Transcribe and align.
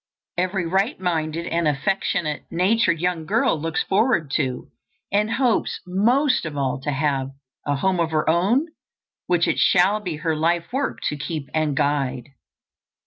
Every 0.35 0.65
right 0.65 0.99
minded 0.99 1.45
and 1.45 1.67
affectionate 1.67 2.45
natured 2.49 2.99
young 2.99 3.27
girl 3.27 3.61
looks 3.61 3.83
forward 3.83 4.31
to, 4.31 4.71
and 5.11 5.33
hopes 5.33 5.79
most 5.85 6.43
of 6.43 6.57
all 6.57 6.79
to 6.81 6.89
have, 6.91 7.29
a 7.67 7.75
home 7.75 7.99
of 7.99 8.09
her 8.09 8.27
own, 8.27 8.65
which 9.27 9.47
it 9.47 9.59
shall 9.59 9.99
be 9.99 10.15
her 10.15 10.35
life 10.35 10.73
work 10.73 11.01
to 11.09 11.17
keep 11.17 11.51
and 11.53 11.77
guide. 11.77 12.29